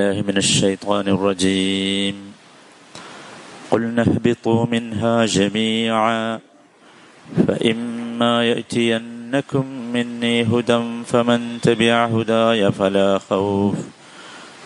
بالله 0.00 0.16
من 0.22 0.36
الشيطان 0.38 1.08
الرجيم 1.08 2.16
قلنا 3.70 4.02
اهبطوا 4.02 4.66
منها 4.66 5.26
جميعا 5.28 6.40
فإما 7.38 8.34
يأتينكم 8.44 9.64
مني 9.92 10.36
هدى 10.44 10.80
فمن 11.04 11.40
تبع 11.62 12.04
هداي 12.06 12.72
فلا 12.72 13.18
خوف 13.20 13.76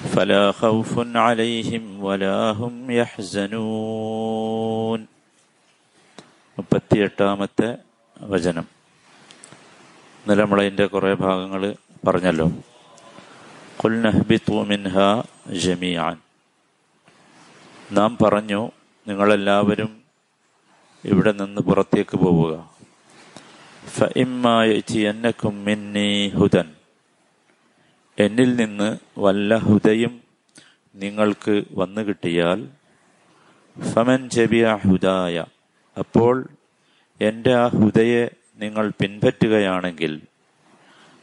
فلا 0.07 0.53
خوف 0.53 0.93
عليهم 1.17 1.85
ولا 2.01 2.37
هم 2.53 2.75
يحزنون 2.93 4.31
മുപ്പത്തിയെട്ടാമത്തെ 6.59 7.69
വചനം 8.17 8.67
ഇന്നലെ 10.25 10.41
നമ്മളതിൻ്റെ 10.43 10.85
കുറേ 10.95 11.13
ഭാഗങ്ങൾ 11.21 11.63
പറഞ്ഞല്ലോ 12.05 12.47
നാം 17.92 18.18
പറഞ്ഞു 18.24 18.72
നിങ്ങളെല്ലാവരും 19.08 20.02
ഇവിടെ 21.06 21.32
നിന്ന് 21.32 21.62
പുറത്തേക്ക് 21.62 22.18
പോവുക. 22.18 22.72
ഹുദൻ. 26.30 26.76
എന്നിൽ 28.20 28.56
നിന്ന് 28.56 28.98
വല്ല 29.18 29.58
ഹുദയും 29.58 30.22
നിങ്ങൾക്ക് 30.96 31.64
വന്നു 31.72 32.02
കിട്ടിയാൽ 32.02 32.70
ഫമൻ 33.94 34.30
ജബിയ 34.30 34.80
ഹുദായ. 34.84 35.46
അപ്പോൾ 35.98 36.48
എന്റെ 37.22 37.56
ആ 37.56 37.68
ഹുദയെ 37.68 38.30
നിങ്ങൾ 38.58 38.92
പിൻപറ്റുകയാണെങ്കിൽ 39.02 40.22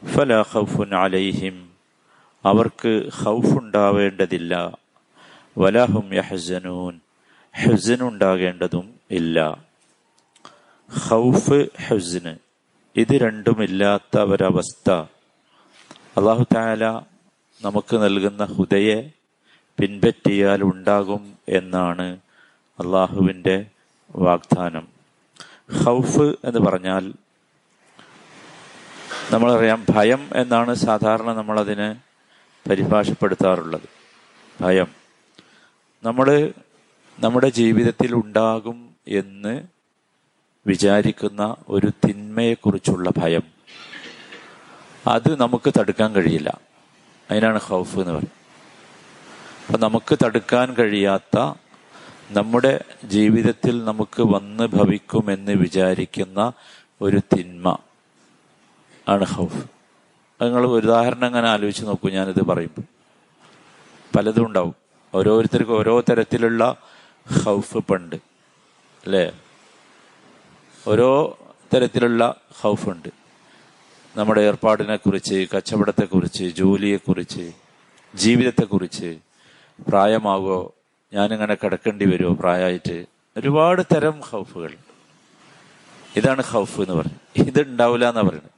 ഫല 0.05 0.41
ഖൗഫുൻ 0.41 0.95
അലൈഹിം 0.95 1.72
അവർക്ക് 2.45 3.09
ഹൗഫുണ്ടാവേണ്ടതില്ല. 3.13 4.77
വലഹും 5.57 6.15
യഹ്സനൂൻ. 6.15 6.99
ഹുസനുണ്ടാകേണ്ടതും 7.63 8.99
ഇല്ല. 9.11 9.65
ഹൗഫ് 11.09 11.67
ഹുസന്. 11.87 12.35
ഇത് 12.95 13.11
രണ്ടുമില്ലാത്ത 13.11 14.19
ഒരവസ്ഥ 14.19 14.91
അള്ളാഹു 16.17 16.45
താല 16.55 16.85
നമുക്ക് 17.61 18.03
നൽകുന്ന 18.03 18.45
ഹുദയെ 18.45 19.11
പിൻപറ്റിയാൽ 19.79 20.63
ഉണ്ടാകും 20.63 21.33
എന്നാണ് 21.49 22.17
അള്ളാഹുവിന്റെ 22.79 23.65
വാഗ്ദാനം. 24.15 24.87
ഹൗഫ് 25.85 26.21
എന്ന് 26.21 26.59
പറഞ്ഞാൽ 26.59 27.13
നമ്മളറിയാം 29.31 29.85
ഭയം 29.89 30.29
എന്നാണ് 30.35 30.73
സാധാരണ 30.73 31.33
നമ്മളതിനെ 31.33 32.12
പരിഭാഷപ്പെടുത്താറുള്ളത്. 32.69 33.89
ഭയം. 34.61 34.87
നമ്മൾ 36.03 36.53
നമ്മുടെ 37.19 37.49
ജീവിതത്തിൽ 37.49 38.15
ഉണ്ടാകും 38.15 38.95
എന്ന് 39.07 39.61
വിചാരിക്കുന്ന 40.67 41.55
ഒരു 41.69 41.91
തിന്മയെക്കുറിച്ചുള്ള 42.07 43.11
ഭയം. 43.17 43.41
അത് 45.07 45.39
നമുക്ക് 45.39 45.73
തടുക്കാൻ 45.79 46.13
കഴിയില്ല. 46.13 46.59
അതിനാണ് 47.31 47.61
ഹൗഫ് 47.61 47.99
എന്ന് 47.99 48.11
പറയുന്നത്. 48.11 48.43
അപ്പൊ 49.65 49.87
നമുക്ക് 49.87 50.17
തടുക്കാൻ 50.25 50.73
കഴിയാത്ത 50.73 51.53
നമ്മുടെ 52.31 52.83
ജീവിതത്തിൽ 53.03 53.85
നമുക്ക് 53.85 54.21
വന്ന് 54.21 54.63
ഭവിക്കുമെന്ന് 54.63 55.51
വിചാരിക്കുന്ന 55.51 56.53
ഒരു 57.01 57.17
തിന്മ 57.17 57.77
ആണ് 59.09 59.25
ഹൗഫ് 59.25 59.72
നിങ്ങൾ 60.43 60.65
ഉദാഹരണം 60.65 61.25
അങ്ങനെ 61.25 61.49
ആലോചിച്ച് 61.49 61.85
നോക്കൂ 61.85 62.09
ഞാനിത് 62.09 62.45
പറയുമ്പോൾ 62.45 62.81
പലതും 64.17 64.47
ഉണ്ടാവും. 64.47 64.75
ഓരോരുത്തർക്കും 65.15 65.79
ഓരോ 65.79 66.01
തരത്തിലുള്ള 66.01 66.75
ഹൗഫ് 67.43 67.77
പണ്ട് 67.77 68.15
അല്ലേ? 69.05 69.39
ഓരോ 70.87 71.37
തരത്തിലുള്ള 71.75 72.35
ഹൗഫ് 72.61 72.89
ഉണ്ട്. 72.89 73.09
നമ്മുടെ 74.15 74.41
ഏർപ്പാടിനെ 74.41 74.95
കുറിച്ച് 74.95 75.47
കച്ചവടത്തെക്കുറിച്ച് 75.55 76.43
ജോലിയെക്കുറിച്ച് 76.43 77.51
ജീവിതത്തെക്കുറിച്ച് 78.15 79.19
പ്രായമാകോ 79.87 80.73
ഞാനിങ്ങനെ 81.13 81.55
കിടക്കേണ്ടി 81.55 82.05
വരുമോ 82.05 82.33
പ്രായമായിട്ട് 82.33 83.05
ഒരുപാട് 83.37 83.81
തരം 83.95 84.19
ഹൗഫുകൾ. 84.19 84.73
ഇതാണ് 86.15 86.43
ഹൗഫ് 86.43 86.81
എന്ന് 86.81 86.93
പറയുന്നത്. 86.93 87.47
ഇത് 87.47 87.67
ഉണ്ടാവില്ല 87.67 88.09
എന്നാ 88.09 88.21
പറയുന്നത്. 88.21 88.52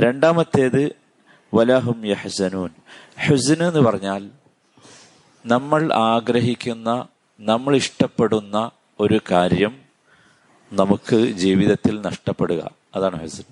രണ്ടാമത്തേത് 0.00 0.96
വലാഹും 1.54 2.06
യഹ്സനൂൻ. 2.06 2.70
ഹുസൻ 3.26 3.68
എന്ന് 3.68 3.80
പറഞ്ഞാൽ 3.80 4.30
നമ്മൾ 5.46 5.92
ആഗ്രഹിക്കുന്ന 5.92 7.08
നമ്മൾ 7.40 7.76
ഇഷ്ടപ്പെടുന്ന 7.76 8.70
ഒരു 9.00 9.20
കാര്യം 9.30 9.82
നമുക്ക് 10.72 11.16
ജീവിതത്തിൽ 11.16 12.00
നഷ്ടപ്പെടുക. 12.00 12.70
അതാണ് 12.94 13.20
ഹുസൻ 13.20 13.44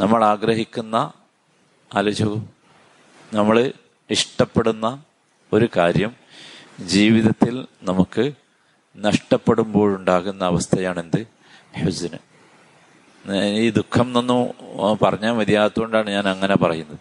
നമ്മൾ 0.00 0.24
ആഗ്രഹിക്കുന്ന 0.24 1.12
ആലോചിച്ചു 1.94 2.42
നമ്മൾ 3.34 3.72
ഇഷ്ടപ്പെടുന്ന 4.10 5.02
ഒരു 5.52 5.68
കാര്യം 5.76 6.16
ജീവിതത്തിൽ 6.80 7.66
നമുക്ക് 7.82 8.32
നഷ്ടപ്പെടുമ്പോഴുണ്ടാകുന്ന 8.96 10.44
അവസ്ഥയാണെന്ത്? 10.44 11.26
ഹുസിന്. 11.84 12.33
ഈ 13.32 13.70
ദുഃഖം 13.70 14.06
എന്നൊന്നും 14.06 14.98
പറഞ്ഞാൽ 15.02 15.32
മതിയാത്തതുകൊണ്ടാണ് 15.32 16.10
ഞാൻ 16.10 16.28
അങ്ങനെ 16.28 16.56
പറയുന്നത്. 16.56 16.98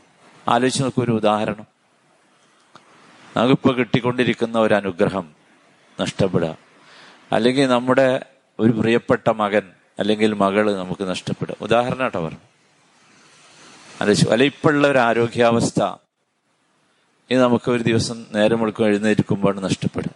ആലോചിച്ച് 0.47 0.84
നോക്കൂ 0.84 1.03
ഒരു 1.03 1.11
ഉദാഹരണം. 1.11 1.66
നമുക്കിപ്പോൾ 3.38 3.75
കിട്ടിക്കൊണ്ടിരിക്കുന്ന 3.75 4.59
ഒരു 4.59 4.73
അനുഗ്രഹം 4.73 5.35
നഷ്ടപ്പെടുക. 6.01 6.57
അല്ലെങ്കിൽ 7.31 7.67
നമ്മുടെ 7.67 8.25
ഒരു 8.59 8.72
പ്രിയപ്പെട്ട 8.72 9.29
മകൻ 9.29 9.61
അല്ലെങ്കിൽ 10.00 10.34
മകൾ 10.34 10.75
നമുക്ക് 10.75 11.09
നഷ്ടപ്പെടുക. 11.09 11.56
ഉദാഹരണം 11.61 12.00
കേട്ടോ 12.00 12.25
പറഞ്ഞു. 12.25 12.40
ആലോചിച്ചു 14.01 14.29
അല്ലെ 14.29 14.45
ഇപ്പോഴുള്ള 14.45 14.88
ഒരു 14.88 14.97
ആരോഗ്യാവസ്ഥ 14.97 15.84
ഇത് 17.31 17.41
നമുക്ക് 17.41 17.72
ഒരു 17.72 17.84
ദിവസം 17.84 18.25
നേരം 18.31 18.59
മുഴുക്കും 18.59 18.85
എഴുന്നേൽക്കുമ്പോഴാണ് 18.85 19.63
നഷ്ടപ്പെടുക. 19.63 20.09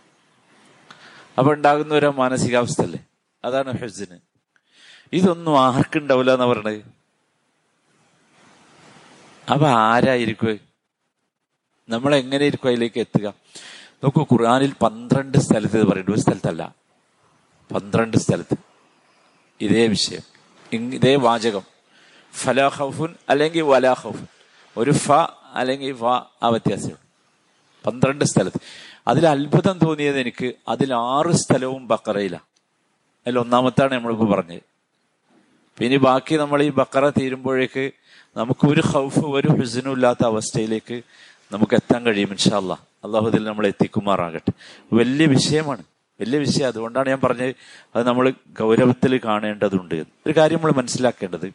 അപ്പൊ 1.38 1.53
ഉണ്ടാകുന്ന 1.53 1.94
ഒരു 1.94 2.06
മാനസികാവസ്ഥ 2.06 2.81
അല്ലേ? 2.81 3.00
അതാണ് 3.45 3.78
ഹെസിന്. 3.78 4.37
ഇതൊന്നും 5.13 5.62
ആർക്കുണ്ടാവില്ല 5.62 6.31
എന്നാ 6.31 6.45
പറഞ്ഞത് 6.45 6.97
അപ്പൊ 9.51 9.68
ആരായിരിക്കും 9.68 10.59
നമ്മൾ 11.90 12.16
എങ്ങനെ 12.16 12.45
ഇരിക്കും 12.45 12.68
അതിലേക്ക് 12.68 13.00
എത്തുക? 13.00 13.34
നോക്കൂ 14.03 14.23
ഖുർആാനിൽ 14.23 14.73
പന്ത്രണ്ട് 14.73 15.38
സ്ഥലത്ത് 15.38 15.79
ഇത് 15.79 15.88
പറയുന്നത് 15.88 16.16
ഒരു 16.16 16.22
സ്ഥലത്തല്ല. 16.22 16.75
പന്ത്രണ്ട് 17.75 18.18
സ്ഥലത്ത്. 18.18 18.57
ഇതേ 19.62 19.88
വിഷയം. 19.88 20.19
ഇതേ 20.73 21.16
വാചകം. 21.16 21.62
ഫലാഹഫുൻ 22.34 23.16
അല്ലെങ്കിൽ 23.29 23.62
വലാഹഫുൻ 23.62 24.28
ഒരു 24.78 24.91
ഫ 24.91 25.12
അല്ലെങ്കിൽ 25.53 25.91
വ 25.91 26.07
ആ 26.44 26.47
വ്യത്യാസമുണ്ട്. 26.47 27.07
പന്ത്രണ്ട് 27.85 28.25
സ്ഥലത്ത്. 28.25 28.62
അതിൽ 29.07 29.28
അത്ഭുതം 29.28 29.79
തോന്നിയത് 29.79 30.19
എനിക്ക് 30.19 30.53
അതിൽ 30.68 30.94
ആറ് 30.94 31.31
സ്ഥലവും 31.31 31.88
ബക്കറയിലാണ് 31.88 32.44
അതിൽ 33.28 33.39
ഒന്നാമത്താണ് 33.39 33.94
നമ്മളിപ്പോൾ 33.94 34.35
പറഞ്ഞത്. 34.35 34.76
പിന്നെ 35.79 35.97
ബാക്കി 35.97 36.35
നമ്മൾ 36.35 36.63
ഈ 36.63 36.69
ബക്കറ 36.69 37.09
തീരുമ്പോഴേക്ക് 37.09 37.91
നമുക്ക് 38.38 38.68
ഒരു 38.68 38.81
ഹൗഫ് 38.81 39.19
ഒരു 39.19 39.47
ഹുസിനും 39.47 39.91
ഇല്ലാത്ത 39.91 40.25
അവസ്ഥയിലേക്ക് 40.25 41.01
നമുക്ക് 41.51 41.75
എത്താൻ 41.75 42.03
കഴിയും 42.03 42.29
ഇൻഷാല്ല 42.29 42.74
അള്ളാഹുദിൽ 42.74 43.44
നമ്മൾ 43.44 43.68
എത്തിക്കുമാറാകട്ടെ. 43.68 44.51
വലിയ 44.94 45.25
വിഷയമാണ്. 45.25 45.83
വലിയ 46.21 46.39
വിഷയം. 46.39 46.68
അതുകൊണ്ടാണ് 46.68 47.09
ഞാൻ 47.09 47.19
പറഞ്ഞത് 47.24 47.56
അത് 47.95 48.07
നമ്മൾ 48.07 48.33
ഗൗരവത്തിൽ 48.59 49.21
കാണേണ്ടതുണ്ട്. 49.25 49.95
ഒരു 49.95 50.33
കാര്യം 50.38 50.57
നമ്മൾ 50.57 50.71
മനസ്സിലാക്കേണ്ടത്. 50.71 51.45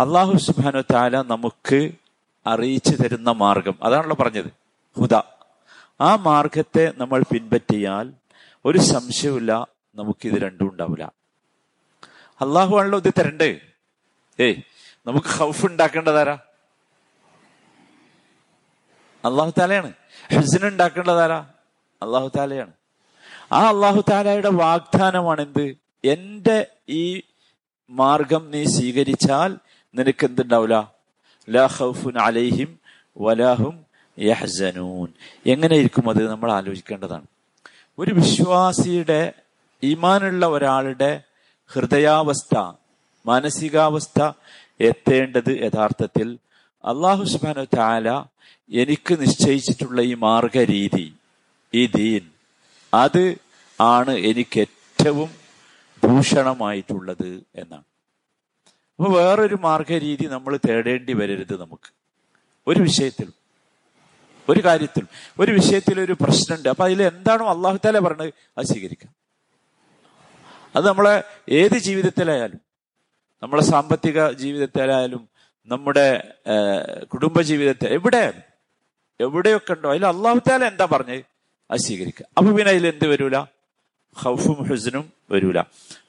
അള്ളാഹു 0.00 0.38
സുബാനു 0.38 0.82
താല 0.92 1.22
നമുക്ക് 1.22 1.90
അറിയിച്ചു 2.46 2.90
തരുന്ന 2.90 3.30
മാർഗം. 3.30 3.74
അതാണല്ലോ 3.82 4.16
പറഞ്ഞത്. 4.20 4.46
ഹുദ. 5.00 5.14
ആ 6.00 6.16
മാർഗത്തെ 6.16 6.92
നമ്മൾ 6.96 7.22
പിൻപറ്റിയാൽ 7.32 8.12
ഒരു 8.64 8.78
സംശയമില്ല 8.78 9.66
നമുക്കിത് 9.94 10.34
രണ്ടും 10.34 10.70
ഉണ്ടാവില്ല. 10.70 11.25
അള്ളാഹു 12.40 12.78
ആണല്ലോ 12.78 12.98
ഇത് 12.98 13.12
തരണ്ടേ? 13.18 13.60
ഏയ് 14.40 14.54
നമുക്ക് 15.06 15.26
ഹൗഫ് 15.26 15.66
ഉണ്ടാക്കേണ്ടതാരാ 15.66 16.38
അള്ളാഹു 19.24 19.52
താലയാണ് 19.58 19.92
ഹുസിൻ 20.34 20.66
ഉണ്ടാക്കേണ്ടതാരാ 20.66 21.46
അള്ളാഹു 22.02 22.30
താലയാണ് 22.36 22.72
ആ 23.52 23.68
അള്ളാഹു 23.68 24.04
താലയുടെ 24.10 24.48
വാഗ്ദാനമാണ് 24.48 25.40
എന്ത് 25.40 25.76
എന്റെ 26.04 26.66
ഈ 26.88 27.22
മാർഗം 27.90 28.50
നീ 28.50 28.64
സ്വീകരിച്ചാൽ 28.64 29.56
നിനക്ക് 29.94 30.24
എന്തുണ്ടാവില്ല 30.24 30.92
ലാ 31.50 31.68
അലൈഹിം 32.22 32.78
വലാഹും 33.18 33.86
യഹ്സനൂൻ. 34.18 35.08
എങ്ങനെ 35.46 35.76
ഇരിക്കും 35.76 36.10
അത്? 36.10 36.30
നമ്മൾ 36.30 36.52
ആലോചിക്കേണ്ടതാണ്. 36.52 37.26
ഒരു 37.98 38.14
വിശ്വാസിയുടെ 38.14 39.32
ഈമാനുള്ള 39.82 40.46
ഒരാളുടെ 40.46 41.22
ഹൃദയാവസ്ഥ 41.68 42.72
മാനസികാവസ്ഥ 43.26 44.32
എത്തേണ്ടത് 44.80 45.62
യഥാർത്ഥത്തിൽ 45.62 46.38
അള്ളാഹു 46.84 47.24
സുബാനു 47.24 47.64
താല 47.76 48.24
എനിക്ക് 48.70 49.20
നിശ്ചയിച്ചിട്ടുള്ള 49.20 50.00
ഈ 50.00 50.14
മാർഗരീതി 50.14 51.16
ഈ 51.74 51.86
ദീൻ 51.86 52.30
അത് 52.94 53.36
ആണ് 53.80 54.10
എനിക്ക് 54.10 54.60
ഏറ്റവും 54.60 55.30
ഭൂഷണമായിട്ടുള്ളത് 56.04 57.42
എന്നാണ്. 57.54 57.84
അപ്പൊ 58.98 59.08
വേറൊരു 59.12 59.54
മാർഗരീതി 59.54 60.26
നമ്മൾ 60.26 60.58
തേടേണ്ടി 60.68 61.12
വരരുത് 61.12 61.60
നമുക്ക്. 61.60 61.90
ഒരു 62.66 62.80
വിഷയത്തിലും 62.80 63.34
ഒരു 64.48 64.60
കാര്യത്തിലും 64.64 65.08
ഒരു 65.40 65.52
വിഷയത്തിൽ 65.52 66.00
ഒരു 66.00 66.12
പ്രശ്നമുണ്ട്. 66.12 66.68
അപ്പൊ 66.68 66.84
അതിൽ 66.84 67.02
എന്താണോ 67.02 67.48
അള്ളാഹു 67.48 67.78
താല 67.84 67.98
പറഞ്ഞത് 67.98 68.32
അത് 68.58 68.66
സ്വീകരിക്കാം. 68.66 69.15
അത് 70.76 70.86
നമ്മളെ 70.88 71.24
ഏത് 71.48 71.78
ജീവിതത്തിലായാലും 71.78 72.60
നമ്മളെ 73.42 73.62
സാമ്പത്തിക 73.62 74.30
ജീവിതത്തിലായാലും 74.30 75.28
നമ്മുടെ 75.66 76.34
കുടുംബ 77.04 77.40
ജീവിതത്തിൽ 77.40 77.88
എവിടെ 77.88 78.42
എവിടെയൊക്കെ 79.20 79.72
ഉണ്ടോ 79.72 79.90
അതിൽ 79.90 80.06
അള്ളാഹുത്താല 80.06 80.64
എന്താ 80.64 80.84
പറഞ്ഞത്? 80.84 81.24
അത് 81.70 81.78
സ്വീകരിക്കുക. 81.78 82.26
അപ്പൊ 82.38 82.52
പിന്നെ 82.52 82.70
അതിൽ 82.70 82.86
എന്ത് 82.86 83.06
വരൂല? 83.06 83.36
ഹൗഫും 84.16 84.54
ഹുസനും 84.54 85.12
വരൂല. 85.30 85.60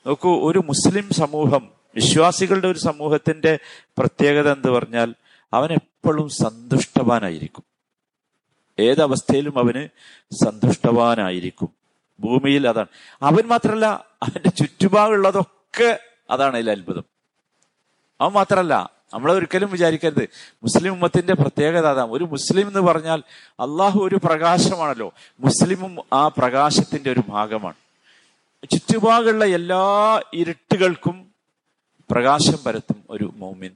നോക്കൂ 0.07 0.51
ഒരു 0.51 0.59
മുസ്ലിം 0.59 1.09
സമൂഹം 1.09 1.69
വിശ്വാസികളുടെ 1.95 2.67
ഒരു 2.67 2.79
സമൂഹത്തിന്റെ 2.79 3.59
പ്രത്യേകത 3.97 4.51
എന്ന് 4.51 4.69
പറഞ്ഞാൽ 4.71 5.15
അവൻ 5.53 5.73
എപ്പോഴും 5.73 6.29
സന്തുഷ്ടവാനായിരിക്കും. 6.29 7.63
ഏതവസ്ഥയിലും 8.79 9.59
അവന് 9.59 9.83
സന്തുഷ്ടവാനായിരിക്കും. 10.45 11.69
ഭൂമിയിൽ 12.19 12.67
അതാണ്. 12.67 12.87
അവൻ 13.21 13.47
മാത്രല്ല 13.47 13.85
അവന്റെ 14.23 14.49
ചുറ്റുപാടുള്ളതൊക്കെ 14.49 15.99
അതാണ് 16.29 16.55
അതിൽ 16.55 16.71
അത്ഭുതം. 16.71 17.03
അവൻ 18.21 18.31
മാത്രല്ല 18.31 18.89
നമ്മൾ 19.13 19.31
ഒരിക്കലും 19.31 19.71
വിചാരിക്കരുത്. 19.71 20.29
മുസ്ലിം 20.63 20.93
ഉമ്മത്തിന്റെ 20.93 21.33
പ്രത്യേകത 21.33 21.85
അതാണ്. 21.85 22.11
ഒരു 22.11 22.23
മുസ്ലിം 22.23 22.67
എന്ന് 22.67 22.79
പറഞ്ഞാൽ 22.79 23.23
അള്ളാഹു 23.51 23.99
ഒരു 23.99 24.15
പ്രകാശമാണല്ലോ. 24.15 25.13
മുസ്ലിമും 25.39 25.95
ആ 26.13 26.27
പ്രകാശത്തിന്റെ 26.27 27.11
ഒരു 27.11 27.21
ഭാഗമാണ്. 27.27 27.75
ചുറ്റുപാടുള്ള 28.71 29.45
എല്ലാ 29.45 30.21
ഇരുട്ടുകൾക്കും 30.33 31.31
പ്രകാശം 32.11 32.63
പരത്തും 32.63 33.03
ഒരു 33.09 33.33
മോമിൻ 33.35 33.71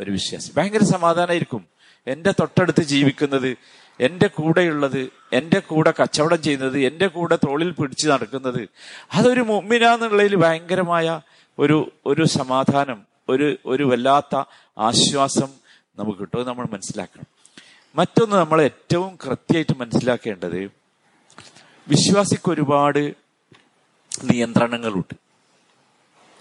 ഒരു 0.00 0.10
വിശ്വാസി. 0.10 0.52
ഭയങ്കര 0.56 0.84
സമാധാനമായിരിക്കും. 0.84 1.66
എന്റെ 2.06 2.32
തൊട്ടടുത്ത് 2.32 2.82
ജീവിക്കുന്നത് 2.82 3.56
എന്റെ 4.00 4.26
കൂടെയുള്ളത് 4.26 5.10
എന്റെ 5.32 5.58
കൂടെ 5.58 5.94
കച്ചവടം 6.02 6.42
ചെയ്യുന്നത് 6.42 6.78
എന്റെ 6.78 7.06
കൂടെ 7.06 7.36
തോളിൽ 7.36 7.70
പിടിച്ച് 7.70 8.08
നടക്കുന്നത് 8.08 8.68
അതൊരു 9.14 9.40
മുമ്മിനാന്നുള്ളതിൽ 9.40 10.36
ഭയങ്കരമായ 10.36 11.20
ഒരു 11.58 11.92
ഒരു 12.06 12.24
സമാധാനം 12.24 13.02
ഒരു 13.28 13.56
ഒരു 13.66 13.82
വല്ലാത്ത 13.82 14.44
ആശ്വാസം 14.78 15.48
നമുക്ക് 15.98 16.18
കിട്ടും. 16.18 16.46
നമ്മൾ 16.46 16.66
മനസ്സിലാക്കണം. 16.72 17.24
മറ്റൊന്ന് 17.94 18.36
നമ്മൾ 18.36 18.62
ഏറ്റവും 18.62 19.18
കൃത്യമായിട്ട് 19.26 19.78
മനസ്സിലാക്കേണ്ടത് 19.78 20.70
വിശ്വാസിക്ക് 21.88 22.50
ഒരുപാട് 22.50 23.14
നിയന്ത്രണങ്ങളുണ്ട്. 24.24 25.14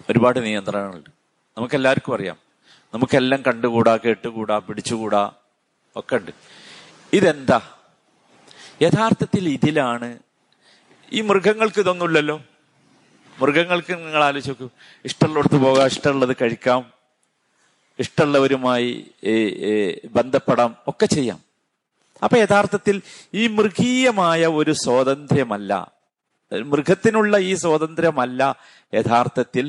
ഒരുപാട് 0.10 0.44
നിയന്ത്രണങ്ങളുണ്ട്. 0.44 1.10
നമുക്കെല്ലാവർക്കും 1.58 2.16
അറിയാം. 2.16 2.38
നമുക്കെല്ലാം 2.94 3.42
കണ്ടുകൂടാ 3.42 3.98
കേട്ടുകൂടാ 3.98 4.60
പിടിച്ചുകൂടാ 4.60 5.32
ഒക്കെ 5.96 6.16
ഉണ്ട് 6.16 6.32
ഇതെന്താ? 7.16 7.62
യഥാർത്ഥത്തിൽ 8.82 9.50
ഇതിലാണ്. 9.50 10.10
ഈ 11.12 11.22
മൃഗങ്ങൾക്ക് 11.22 11.80
ഇതൊന്നുമില്ലല്ലോ. 11.80 12.42
മൃഗങ്ങൾക്ക് 13.42 13.94
നിങ്ങൾ 13.94 14.24
ആലോചിച്ച് 14.24 14.68
ഇഷ്ടമുള്ളിടത്ത് 15.06 15.58
പോകാം 15.58 15.86
ഇഷ്ടമുള്ളത് 15.86 16.36
കഴിക്കാം. 16.42 16.82
ഇഷ്ടമുള്ളവരുമായി 18.00 18.88
ബന്ധപ്പെടാം 20.12 20.76
ഒക്കെ 20.88 21.06
ചെയ്യാം. 21.06 21.40
അപ്പൊ 22.24 22.38
യഥാർത്ഥത്തിൽ 22.38 23.02
ഈ 23.34 23.48
മൃഗീയമായ 23.48 24.46
ഒരു 24.46 24.74
സ്വാതന്ത്ര്യമല്ല. 24.74 25.92
മൃഗത്തിനുള്ള 26.54 27.38
ഈ 27.38 27.56
സ്വാതന്ത്ര്യമല്ല 27.56 28.56
യഥാർത്ഥത്തിൽ 28.94 29.68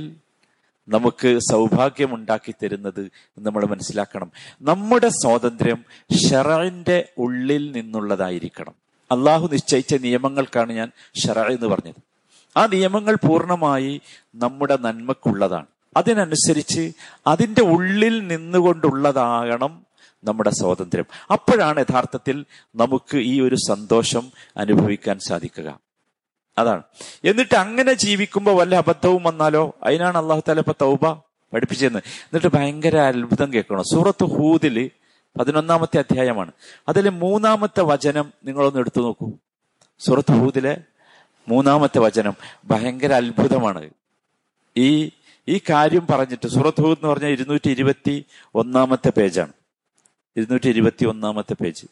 നമുക്ക് 0.88 1.38
സൗഭാഗ്യം 1.38 2.14
ഉണ്ടാക്കി 2.14 2.54
തരുന്നത് 2.62 3.10
നമ്മൾ 3.38 3.64
മനസ്സിലാക്കണം. 3.64 4.30
നമ്മുടെ 4.62 5.08
സ്വാതന്ത്ര്യം 5.08 5.84
ഷെറിന്റെ 6.16 7.08
ഉള്ളിൽ 7.18 7.72
നിന്നുള്ളതായിരിക്കണം. 7.72 8.74
അള്ളാഹു 9.12 9.48
നിശ്ചയിച്ച 9.52 9.94
നിയമങ്ങൾക്കാണ് 9.94 10.72
ഞാൻ 10.72 10.90
ഷെറ 11.26 11.38
എന്ന് 11.38 11.66
പറഞ്ഞത്. 11.66 12.02
ആ 12.56 12.66
നിയമങ്ങൾ 12.66 13.14
പൂർണമായി 13.14 14.00
നമ്മുടെ 14.34 14.78
നന്മക്കുള്ളതാണ്. 14.80 15.66
അതിനനുസരിച്ച് 15.96 16.92
അതിന്റെ 17.26 17.62
ഉള്ളിൽ 17.62 18.26
നിന്നുകൊണ്ടുള്ളതാകണം 18.26 19.86
നമ്മുടെ 20.24 20.50
സ്വാതന്ത്ര്യം. 20.50 21.04
അപ്പോഴാണ് 21.32 21.80
യഥാർത്ഥത്തിൽ 21.80 22.44
നമുക്ക് 22.76 23.16
ഈ 23.16 23.40
ഒരു 23.40 23.54
സന്തോഷം 23.54 24.30
അനുഭവിക്കാൻ 24.56 25.18
സാധിക്കുക. 25.18 25.85
അതാണ്. 26.58 26.82
എന്നിട്ട് 27.25 27.55
അങ്ങനെ 27.55 27.93
ജീവിക്കുമ്പോൾ 27.93 28.56
വല്ല 28.56 28.75
അബദ്ധവും 28.75 29.23
വന്നാലോ? 29.23 29.76
അതിനാണ് 29.82 30.19
അള്ളാഹു 30.19 30.43
താല 30.49 30.58
ഇപ്പൊ 30.58 30.73
തൗബ 30.81 31.12
പഠിപ്പിച്ചതെന്ന് 31.53 31.99
എന്നിട്ട് 31.99 32.56
ഭയങ്കര 32.56 32.97
അത്ഭുതം 32.97 33.53
കേൾക്കണം. 33.53 33.85
സൂറത്ത് 33.85 34.25
ഹൂദിൽ 34.25 34.91
പതിനൊന്നാമത്തെ 35.38 35.99
അധ്യായമാണ്. 35.99 36.53
അതിൽ 36.88 37.08
മൂന്നാമത്തെ 37.08 37.81
വചനം 37.81 38.32
നിങ്ങളൊന്ന് 38.44 38.79
എടുത്തു 38.79 39.00
നോക്കൂ. 39.00 39.32
സൂറത്ത് 39.99 40.32
ഹൂദിലെ 40.32 40.82
മൂന്നാമത്തെ 41.49 41.99
വചനം 41.99 42.35
ഭയങ്കര 42.64 43.12
അത്ഭുതമാണ്. 43.12 43.91
ഈ 44.76 45.11
ഈ 45.49 45.61
കാര്യം 45.70 46.06
പറഞ്ഞിട്ട് 46.11 46.49
സൂറത്ത് 46.49 46.81
ഹൂദ് 46.81 46.99
എന്ന് 46.99 47.08
പറഞ്ഞാൽ 47.08 47.31
ഇരുന്നൂറ്റി 47.31 47.70
ഇരുപത്തി 47.70 48.25
ഒന്നാമത്തെ 48.55 49.11
പേജാണ്. 49.11 49.53
ഇരുന്നൂറ്റി 50.37 50.69
ഇരുപത്തി 50.69 51.05
ഒന്നാമത്തെ 51.05 51.55
പേജ്. 51.55 51.87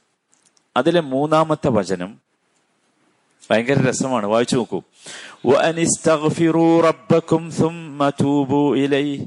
അതിലെ 0.76 1.00
മൂന്നാമത്തെ 1.00 1.68
വചനം 1.68 2.23
ഭയങ്കര 3.49 3.79
രസമാണ് 3.89 4.25
വായിച്ചു 4.25 4.55
നോക്കൂ 4.55 4.79
റബ്ബക്കും 6.83 7.43
ثم 7.51 7.99
توبوا 8.21 8.69
إليه 8.75 9.19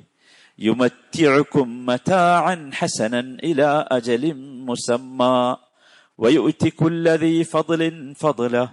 يمتعكم 0.58 1.86
متاعا 1.86 2.56
حسنا 2.72 3.20
إلى 3.44 3.68
أجل 3.92 4.22
مسمى 4.68 5.56
ويؤتي 6.18 6.70
كل 6.70 7.08
ذي 7.08 7.44
فضل 7.44 8.14
فضله 8.14 8.68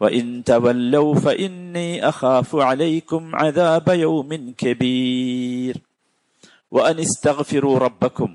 وإن 0.00 0.44
تولوا 0.44 1.14
فإني 1.14 2.08
أخاف 2.08 2.56
عليكم 2.68 3.22
عذاب 3.34 3.88
يوم 3.88 4.54
كبير 4.58 5.74
وأن 6.72 6.98
استغفروا 6.98 7.78
ربكم 7.78 8.30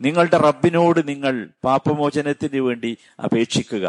നിങ്ങളുടെ 0.00 0.38
റബ്ബിനോട് 0.38 1.00
നിങ്ങൾ 1.08 1.34
പാപമോചനത്തിന് 1.64 2.60
വേണ്ടി 2.60 2.90
അപേക്ഷിക്കുക 3.24 3.86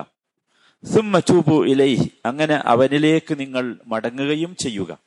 സുമ്മ 0.84 1.18
ഇലൈ 1.66 1.96
അങ്ങനെ 2.26 2.54
അവനിലേക്ക് 2.54 3.40
നിങ്ങൾ 3.40 3.78
മടങ്ങുകയും 3.86 4.56
ചെയ്യുക. 4.56 4.98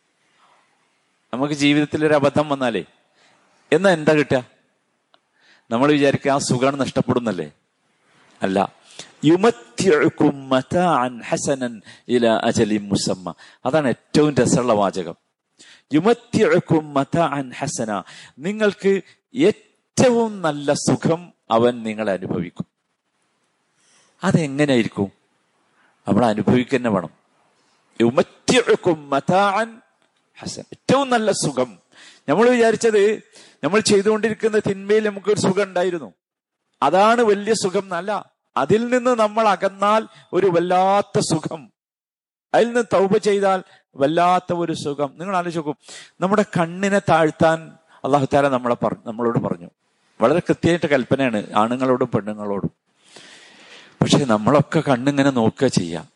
നമുക്ക് 1.33 1.53
ജീവിതത്തിൽ 1.53 2.05
ഒരു 2.05 2.13
അബദ്ധം 2.13 2.49
വന്നാലേ 2.49 2.85
എന്നാ 3.73 3.89
എന്താ 3.89 4.13
കിട്ടുക? 4.13 4.45
നമ്മൾ 5.71 5.91
വിചാരിക്കുക 5.91 6.31
ആ 6.31 6.37
സുഖം 6.37 6.77
നഷ്ടപ്പെടുന്നല്ലേ? 6.77 7.51
അല്ല. 8.41 8.75
ഹസനൻ 11.19 11.81
ഇല 12.07 12.27
അജലി 12.27 12.77
മുസമ്മ. 12.77 13.33
അതാണ് 13.65 13.87
ഏറ്റവും 13.87 14.35
രസമുള്ള 14.35 14.73
വാചകം. 14.73 15.15
ഹസന. 17.49 18.03
നിങ്ങൾക്ക് 18.39 19.01
ഏറ്റവും 19.35 20.41
നല്ല 20.41 20.73
സുഖം 20.73 21.33
അവൻ 21.51 21.83
നിങ്ങളെ 21.83 22.13
അനുഭവിക്കും. 22.13 22.65
അതെങ്ങനെയായിരിക്കും? 24.23 25.20
നമ്മൾ 26.07 26.25
അനുഭവിക്കുന്ന 26.25 26.87
വേണം. 26.87 27.21
ഹസൻ. 30.41 30.61
ഏറ്റവും 30.61 31.09
നല്ല 31.09 31.31
സുഖം. 31.31 31.79
നമ്മൾ 32.29 32.49
വിചാരിച്ചത് 32.49 33.21
നമ്മൾ 33.63 33.79
ചെയ്തുകൊണ്ടിരിക്കുന്ന 33.79 34.59
തിന്മയിൽ 34.59 35.09
നമുക്കൊരു 35.09 35.39
സുഖം 35.39 35.63
ഉണ്ടായിരുന്നു. 35.63 36.13
അതാണ് 36.83 37.21
വലിയ 37.21 37.53
സുഖം 37.53 37.81
എന്നല്ല. 37.81 38.31
അതിൽ 38.57 38.97
നിന്ന് 38.97 39.11
നമ്മൾ 39.11 39.47
അകന്നാൽ 39.47 40.07
ഒരു 40.33 40.47
വല്ലാത്ത 40.47 41.19
സുഖം. 41.19 41.71
അതിൽ 42.53 42.67
നിന്ന് 42.67 42.83
തൗപ 42.93 43.17
ചെയ്താൽ 43.17 43.63
വല്ലാത്ത 43.95 44.53
ഒരു 44.53 44.73
സുഖം. 44.73 45.13
നിങ്ങൾ 45.17 45.37
ആലോചിക്കും 45.37 45.77
നമ്മുടെ 46.21 46.45
കണ്ണിനെ 46.59 46.99
താഴ്ത്താൻ 46.99 47.77
അള്ളാഹു 48.03 48.27
താല 48.33 48.47
നമ്മളെ 48.47 48.75
നമ്മളോട് 49.05 49.39
പറഞ്ഞു. 49.39 49.69
വളരെ 50.21 50.39
കൃത്യമായിട്ട് 50.39 50.85
കൽപ്പനയാണ് 50.85 51.43
ആണുങ്ങളോടും 51.55 52.11
പെണ്ണുങ്ങളോടും. 52.11 52.71
പക്ഷെ 54.01 54.25
നമ്മളൊക്കെ 54.25 54.79
കണ്ണിങ്ങനെ 54.79 55.29
നോക്കുക 55.29 55.67
ചെയ്യാം. 55.67 56.07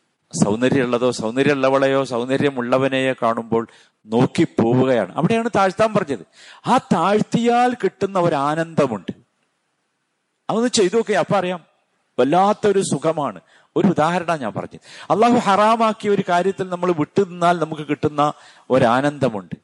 സൗന്ദര്യമുള്ളതോ 0.43 1.11
സൗന്ദര്യമുള്ളവളെയോ 1.11 2.03
സൗന്ദര്യമുള്ളവനെയോ 2.03 3.13
കാണുമ്പോൾ 3.21 3.67
നോക്കി 4.05 4.43
പോവുകയാണ്. 4.43 5.15
അവിടെയാണ് 5.15 5.49
താഴ്ത്താൻ 5.55 5.93
പറഞ്ഞത്. 5.93 6.25
ആ 6.67 6.77
താഴ്ത്തിയാൽ 6.77 7.73
കിട്ടുന്ന 7.73 8.19
ഒരു 8.19 8.35
ആനന്ദമുണ്ട് 8.35 9.11
അതൊന്ന് 10.49 10.67
ചെയ്തു 10.67 10.95
നോക്കി 10.95 11.13
അപ്പൊ 11.13 11.35
അറിയാം. 11.37 11.59
വല്ലാത്തൊരു 12.19 12.79
സുഖമാണ്. 12.79 13.39
ഒരു 13.75 13.87
ഉദാഹരണം 13.87 14.39
ഞാൻ 14.39 14.53
പറഞ്ഞു 14.53 14.79
അള്ളാഹു 15.11 15.35
ഹറാമാക്കിയ 15.35 16.09
ഒരു 16.09 16.23
കാര്യത്തിൽ 16.29 16.69
നമ്മൾ 16.69 16.91
വിട്ടുനിന്നാൽ 16.91 17.59
നമുക്ക് 17.59 17.81
കിട്ടുന്ന 17.81 18.33
ഒരു 18.69 18.85
ആനന്ദമുണ്ട് 18.85 19.55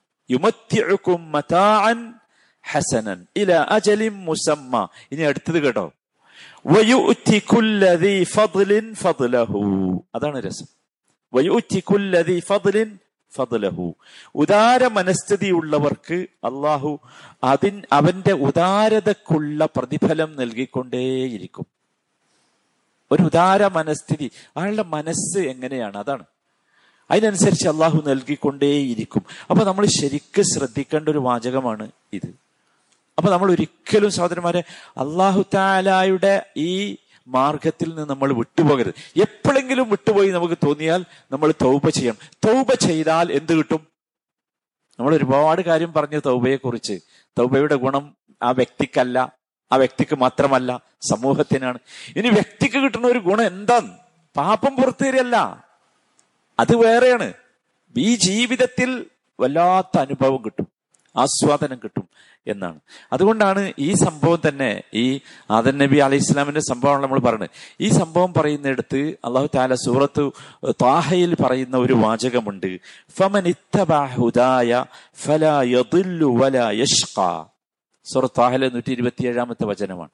ഹസനൻ 2.63 3.25
ഇല 3.35 3.51
അജലിം 3.53 4.25
മുസമ്മ. 4.25 4.87
ഇനി 5.11 5.21
അടുത്തത് 5.21 5.59
കേട്ടോ. 5.59 5.91
അതാണ് 10.15 10.43
രസം. 10.43 10.65
ഉദാര 14.35 14.87
മനസ്ഥിതിയുള്ളവർക്ക് 14.87 16.13
അള്ളാഹു 16.13 16.99
അതിൻ 17.43 17.83
അവന്റെ 17.93 18.33
ഉദാരതക്കുള്ള 18.33 19.65
പ്രതിഫലം 19.65 20.35
നൽകിക്കൊണ്ടേയിരിക്കും. 20.35 21.65
ഒരു 23.11 23.23
ഉദാര 23.23 23.67
മനസ്ഥിതി 23.67 24.31
അയാളുടെ 24.57 24.83
മനസ്സ് 24.83 25.39
എങ്ങനെയാണ്? 25.39 25.97
അതാണ്. 25.97 26.23
അതിനനുസരിച്ച് 27.11 27.67
അള്ളാഹു 27.67 28.03
നൽകിക്കൊണ്ടേയിരിക്കും. 28.07 29.23
അപ്പൊ 29.49 29.65
നമ്മൾ 29.65 29.85
ശരിക്കും 29.85 30.43
ശ്രദ്ധിക്കേണ്ട 30.43 31.09
ഒരു 31.09 31.17
വാചകമാണ് 31.17 31.91
ഇത്. 32.13 32.50
അപ്പൊ 33.21 33.31
നമ്മൾ 33.31 33.51
ഒരിക്കലും 33.51 34.11
സഹോദരന്മാരെ 34.11 34.63
അള്ളാഹു 34.89 35.45
താലായുടെ 35.53 36.45
ഈ 36.57 36.97
മാർഗത്തിൽ 37.27 37.95
നിന്ന് 37.95 38.09
നമ്മൾ 38.09 38.33
വിട്ടുപോകരുത്. 38.33 39.19
എപ്പോഴെങ്കിലും 39.19 39.89
വിട്ടുപോയി 39.89 40.29
നമുക്ക് 40.29 40.53
തോന്നിയാൽ 40.53 41.05
നമ്മൾ 41.31 41.51
തൗപ 41.51 41.89
ചെയ്യണം. 41.89 42.17
തൗപ 42.33 42.73
ചെയ്താൽ 42.73 43.31
എന്ത് 43.31 43.53
കിട്ടും? 43.53 43.87
നമ്മൾ 44.99 45.15
ഒരുപാട് 45.15 45.61
കാര്യം 45.61 45.93
പറഞ്ഞു 45.93 46.21
തൗബയെ 46.25 46.55
കുറിച്ച് 46.55 46.99
തൗബയുടെ 47.39 47.75
ഗുണം 47.75 48.17
ആ 48.43 48.51
വ്യക്തിക്കല്ല. 48.51 49.33
ആ 49.71 49.75
വ്യക്തിക്ക് 49.75 50.15
മാത്രമല്ല 50.15 50.81
സമൂഹത്തിനാണ്. 51.09 51.79
ഇനി 52.15 52.29
വ്യക്തിക്ക് 52.29 52.77
കിട്ടുന്ന 52.77 53.07
ഒരു 53.07 53.19
ഗുണം 53.19 53.47
എന്താന്ന്? 53.47 53.93
പാപം 54.37 54.75
പുറത്തു 54.75 55.03
തരികയല്ല 55.03 55.65
അത് 56.59 56.75
വേറെയാണ്. 56.75 57.33
ഈ 57.97 58.15
ജീവിതത്തിൽ 58.15 59.05
വല്ലാത്ത 59.39 59.99
അനുഭവം 59.99 60.45
കിട്ടും. 60.45 60.67
ആസ്വാദനം 61.17 61.79
കിട്ടും. 61.83 62.09
എന്നാണ്. 62.47 62.79
അതുകൊണ്ടാണ് 63.13 63.73
ഈ 63.79 63.93
സംഭവം 63.93 64.37
തന്നെ 64.47 64.83
ഈ 64.93 65.19
ആദൻ 65.51 65.77
നബി 65.77 65.97
അലൈഹി 65.97 66.21
ഇസ്ലാമിന്റെ 66.21 66.61
സംഭവമാണ് 66.61 67.03
നമ്മൾ 67.03 67.19
പറയുന്നത്. 67.19 67.49
ഈ 67.81 67.89
സംഭവം 67.89 68.33
പറയുന്നിടത്ത് 68.33 69.17
അള്ളാഹു 69.25 69.49
താല 69.55 69.75
സൂറത്ത് 69.75 70.31
താഹയിൽ 70.71 71.35
പറയുന്ന 71.35 71.77
ഒരു 71.77 71.93
വാചകമുണ്ട്. 71.93 72.79
സൂറത്ത് 78.05 78.33
താഹലെ 78.37 78.69
നൂറ്റി 78.69 78.91
ഇരുപത്തിയേഴാമത്തെ 78.91 79.65
വചനമാണ്. 79.65 80.09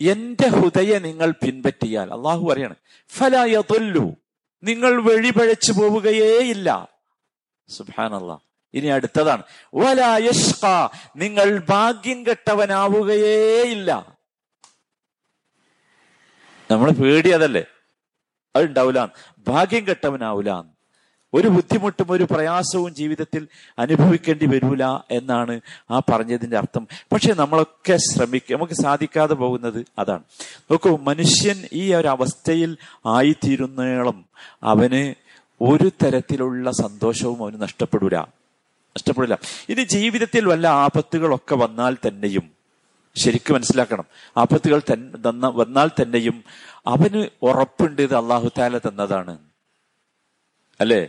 എന്റെ 0.00 0.48
ഹുദയ 0.48 0.98
നിങ്ങൾ 0.98 1.30
പിൻപറ്റിയാൽ 1.30 2.12
അള്ളാഹു 2.12 2.46
പറയാണ് 2.46 2.74
ഫല 3.08 3.36
യദില്ലു 3.36 4.16
നിങ്ങൾ 4.64 5.02
വഴിപഴച്ചു 5.02 5.72
പോവുകയേയില്ല. 5.72 6.88
സുബാനല്ല 7.68 8.45
ഇനി 8.74 8.86
അടുത്തതാണ്. 8.86 9.42
നിങ്ങൾ 11.16 11.62
ഭാഗ്യം 11.68 12.26
കെട്ടവനാവുകയേയില്ല. 12.26 14.16
നമ്മൾ 16.70 16.90
പേടി 16.90 17.30
അതല്ലേ? 17.30 17.64
അത് 18.56 18.64
ഉണ്ടാവില്ല 18.64 19.12
ഭാഗ്യം 19.48 19.88
കെട്ടവനാവൂല. 19.88 20.50
ഒരു 21.34 21.48
ബുദ്ധിമുട്ടും 21.48 22.12
ഒരു 22.12 22.24
പ്രയാസവും 22.24 22.94
ജീവിതത്തിൽ 22.94 23.48
അനുഭവിക്കേണ്ടി 23.78 24.46
വരൂല 24.46 24.84
എന്നാണ് 25.10 25.60
ആ 25.90 25.98
പറഞ്ഞതിന്റെ 25.98 26.56
അർത്ഥം. 26.56 26.88
പക്ഷെ 27.12 27.34
നമ്മളൊക്കെ 27.34 27.96
ശ്രമിക്കുക 27.96 28.56
നമുക്ക് 28.56 28.72
സാധിക്കാതെ 28.72 29.34
പോകുന്നത് 29.34 29.86
അതാണ്. 29.98 30.22
നോക്കൂ 30.70 30.96
മനുഷ്യൻ 30.96 31.68
ഈ 31.72 31.94
ഒരു 31.94 32.08
അവസ്ഥയിൽ 32.08 32.76
ആയിത്തീരുന്നോളം 33.06 34.24
അവന് 34.62 35.14
ഒരു 35.60 35.90
തരത്തിലുള്ള 36.04 36.70
സന്തോഷവും 36.70 37.42
അവന് 37.42 37.62
നഷ്ടപ്പെടൂല. 37.62 38.35
നഷ്ടപ്പെടില്ല. 38.96 39.38
ഇനി 39.68 39.82
ജീവിതത്തിൽ 39.82 40.48
വല്ല 40.48 40.66
ആപത്തുകളൊക്കെ 40.66 41.54
വന്നാൽ 41.54 41.96
തന്നെയും 42.08 42.50
ശരിക്കും 43.16 43.54
മനസ്സിലാക്കണം. 43.54 44.04
ആപത്തുകൾ 44.36 44.82
തന്ന 44.90 45.48
വന്നാൽ 45.48 45.90
തന്നെയും 46.02 46.44
അവന് 46.86 47.28
ഉറപ്പുണ്ട് 47.42 48.02
ഇത് 48.02 48.14
അള്ളാഹു 48.14 48.50
താല 48.58 48.78
തന്നതാണ്. 48.78 49.38
അല്ലേ? 50.80 51.08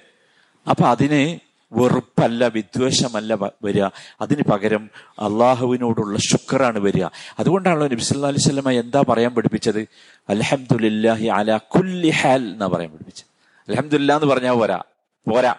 അപ്പൊ 0.69 0.85
അതിന് 0.85 1.39
വെറുപ്പല്ല 1.71 2.47
വിദ്വേഷമല്ല 2.47 3.33
വരിക. 3.63 3.89
അതിന് 4.21 4.43
പകരം 4.43 4.89
അള്ളാഹുവിനോടുള്ള 5.19 6.19
ശുക്രാണ് 6.19 6.79
വരിക. 6.79 7.05
അതുകൊണ്ടാണല്ലോ 7.39 7.87
നബി 7.87 8.17
അലൈഹി 8.17 8.37
സ്വലമ 8.37 8.71
എന്താ 8.71 9.03
പറയാൻ 9.09 9.35
പഠിപ്പിച്ചത്? 9.35 9.87
അലഹമുല്ലാഹി 10.29 11.27
അല 11.27 11.57
കുല്ലി 11.57 12.09
ഹാൽ 12.09 12.51
എന്നാ 12.51 12.67
പറയാൻ 12.67 12.91
പഠിപ്പിച്ചത്. 12.91 13.27
അലഹമുല്ല 13.71 14.15
എന്ന് 14.15 14.27
പറഞ്ഞാൽ 14.27 14.53
പോരാ. 14.53 14.83
പോരാ. 15.27 15.55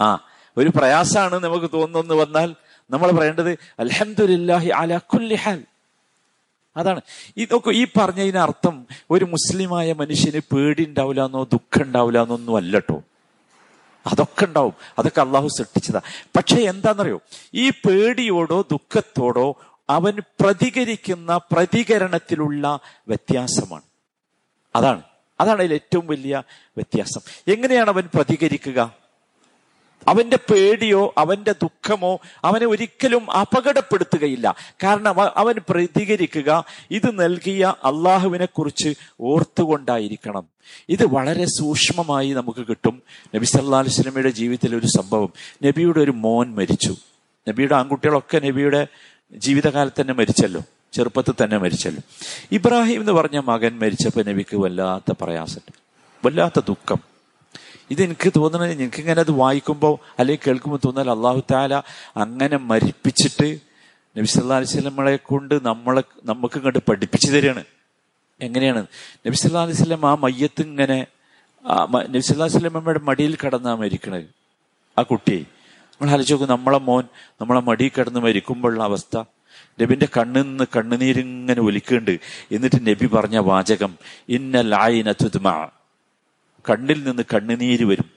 ആ 0.00 0.20
ഒരു 0.58 0.70
പ്രയാസമാണ് 0.76 1.34
നമുക്ക് 1.34 1.70
തോന്നുന്നു 1.74 2.14
വന്നാൽ 2.14 2.54
നമ്മൾ 2.90 3.10
പറയേണ്ടത് 3.10 3.58
അലഹമുല്ലാഹി 3.78 4.68
അല 4.68 4.98
കുല്ലിഹാൽ 4.98 5.64
അതാണ്. 6.76 7.00
ഈ 7.36 7.44
നോക്കൂ 7.44 7.72
ഈ 7.72 7.84
പറഞ്ഞതിന് 7.84 8.38
അർത്ഥം 8.38 8.86
ഒരു 9.10 9.24
മുസ്ലിമായ 9.24 9.92
മനുഷ്യന് 9.92 10.54
പേടി 10.54 10.86
ഉണ്ടാവില്ല 10.86 11.24
എന്നോ 11.24 11.44
ദുഃഖം 11.44 11.82
ഉണ്ടാവില്ല 11.82 12.22
എന്നൊന്നും 12.22 12.56
അല്ലട്ടോ 12.56 13.02
അതൊക്കെ 14.06 14.44
ഉണ്ടാവും. 14.44 14.74
അതൊക്കെ 14.98 15.20
അള്ളാഹു 15.20 15.48
സൃഷ്ടിച്ചതാ. 15.48 16.00
പക്ഷെ 16.36 16.56
എന്താണെന്നറിയോ 16.56 17.20
ഈ 17.54 17.70
പേടിയോടോ 17.70 18.64
ദുഃഖത്തോടോ 18.70 19.56
അവൻ 19.90 20.18
പ്രതികരിക്കുന്ന 20.40 21.36
പ്രതികരണത്തിലുള്ള 21.36 22.80
വ്യത്യാസമാണ്. 23.08 23.82
അതാണ്. 24.76 25.02
അതാണ് 25.40 25.58
അതിൽ 25.58 25.74
ഏറ്റവും 25.74 26.06
വലിയ 26.06 26.42
വ്യത്യാസം. 26.76 27.20
എങ്ങനെയാണ് 27.48 27.88
അവൻ 27.88 28.08
പ്രതികരിക്കുക? 28.14 28.94
അവന്റെ 30.08 30.36
പേടിയോ 30.36 31.14
അവന്റെ 31.18 31.52
ദുഃഖമോ 31.52 32.20
അവനെ 32.44 32.66
ഒരിക്കലും 32.66 33.30
അപകടപ്പെടുത്തുകയില്ല. 33.30 34.54
കാരണം 34.84 35.20
അവൻ 35.20 35.54
പ്രതികരിക്കുക 35.68 36.64
ഇത് 36.90 37.20
നൽകിയ 37.20 37.74
അള്ളാഹുവിനെ 37.84 38.44
കുറിച്ച് 38.44 38.94
ഓർത്തുകൊണ്ടായിരിക്കണം. 39.20 40.46
ഇത് 40.88 41.06
വളരെ 41.06 41.44
സൂക്ഷ്മമായി 41.44 42.32
നമുക്ക് 42.32 42.66
കിട്ടും. 42.66 43.02
നബി 43.34 43.44
സല്ലാ 43.44 43.80
വസ്ലമയുടെ 43.80 44.28
ജീവിതത്തിലെ 44.28 44.76
ഒരു 44.76 44.86
സംഭവം. 44.86 45.32
നബിയുടെ 45.64 46.00
ഒരു 46.00 46.10
മോൻ 46.10 46.54
മരിച്ചു. 46.54 46.96
നബിയുടെ 47.48 47.74
ആൺകുട്ടികളൊക്കെ 47.74 48.38
നബിയുടെ 48.38 48.86
ജീവിതകാലത്ത് 49.32 50.00
തന്നെ 50.00 50.14
മരിച്ചല്ലോ. 50.14 50.60
ചെറുപ്പത്തിൽ 50.92 51.34
തന്നെ 51.44 51.58
മരിച്ചല്ലോ. 51.58 52.02
ഇബ്രാഹിം 52.52 53.00
എന്ന് 53.00 53.12
പറഞ്ഞ 53.12 53.38
മകൻ 53.38 53.78
മരിച്ചപ്പോൾ 53.78 54.24
നബിക്ക് 54.24 54.56
വല്ലാത്ത 54.56 55.14
പ്രയാസം 55.20 55.60
വല്ലാത്ത 56.24 56.60
ദുഃഖം. 56.68 57.19
ഇതെനിക്ക് 57.90 58.32
തോന്നുന്നത് 58.36 58.82
ഇങ്ങനെ 58.82 59.20
അത് 59.20 59.30
വായിക്കുമ്പോൾ 59.30 59.98
അല്ലെങ്കിൽ 60.18 60.44
കേൾക്കുമ്പോൾ 60.46 60.78
തോന്നാൽ 60.84 61.10
അള്ളാഹു 61.10 61.42
താല 61.50 61.74
അങ്ങനെ 62.16 62.56
മരിപ്പിച്ചിട്ട് 62.56 63.58
നബി 64.18 64.52
അലിസ്ലമ്മളെ 64.52 65.16
കൊണ്ട് 65.16 65.66
നമ്മളെ 65.66 66.02
നമുക്ക് 66.24 66.54
ഇങ്ങോട്ട് 66.56 66.78
പഠിപ്പിച്ചു 66.88 67.26
തരികയാണ്. 67.26 67.64
എങ്ങനെയാണ്? 68.40 68.86
നബി 69.26 69.56
അലിസ്ലം 69.56 70.10
ആ 70.10 70.14
മയ്യത്ത് 70.14 70.62
ഇങ്ങനെ 70.62 71.06
നബി 72.08 72.18
സല്ലാ 72.18 72.48
സ്വലമ്മയുടെ 72.48 72.98
മടിയിൽ 72.98 73.36
കടന്നാ 73.46 73.74
മരിക്കണത്. 73.74 74.24
ആ 74.98 75.02
കുട്ടിയെ. 75.02 75.40
നമ്മൾ 75.40 76.10
ആലോചിച്ച് 76.10 76.32
നോക്കും 76.32 76.48
നമ്മളെ 76.48 76.78
മോൻ 76.78 77.04
നമ്മളെ 77.40 77.60
മടി 77.60 77.92
കിടന്ന് 77.98 78.20
മരിക്കുമ്പോഴുള്ള 78.20 78.82
അവസ്ഥ. 78.82 79.22
നബിന്റെ 79.82 80.08
കണ്ണിൽ 80.16 80.42
നിന്ന് 80.42 80.64
കണ്ണുനീരിങ്ങനെ 80.76 81.60
ഒലിക്കുന്നുണ്ട്. 81.60 82.18
എന്നിട്ട് 82.52 82.86
നബി 82.86 83.06
പറഞ്ഞ 83.06 83.38
വാചകം 83.38 83.98
ഇന്നൽ 84.28 84.74
ആയിന 84.74 85.12
തുദ്മ 85.12 85.68
കണ്ണിൽ 86.68 87.04
നിന്ന് 87.04 87.22
കണ്ണുനീര് 87.34 87.84
വരും. 87.84 88.10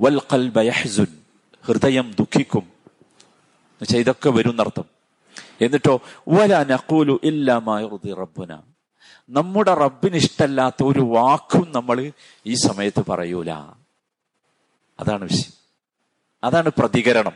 വൽ 0.00 0.20
യഹ്സുൻ 0.56 1.06
ഹൃദയം 1.64 2.14
ദുഃഖിക്കും. 2.18 2.62
എന്നുവെച്ചാൽ 2.62 3.98
ഇതൊക്കെ 3.98 4.30
വരും 4.30 4.50
എന്നർത്ഥം 4.50 4.84
എന്നിട്ടോ 5.60 6.00
വല 6.28 6.62
നഖൂലു 6.62 7.20
ഇല്ലാമായുറുദി 7.24 8.14
റബ്ബുന. 8.14 8.60
നമ്മുടെ 9.30 9.74
റബ്ബിന് 9.74 10.16
ഇഷ്ടല്ലാത്ത 10.16 10.82
ഒരു 10.82 11.00
വാക്കും 11.00 11.72
നമ്മൾ 11.72 12.12
ഈ 12.46 12.54
സമയത്ത് 12.54 13.04
പറയൂല. 13.06 13.50
അതാണ് 15.00 15.22
വിഷയം. 15.22 15.52
അതാണ് 16.44 16.70
പ്രതികരണം. 16.78 17.32